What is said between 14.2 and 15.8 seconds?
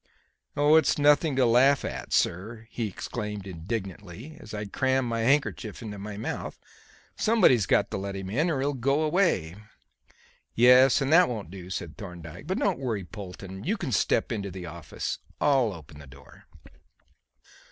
into the office. I'll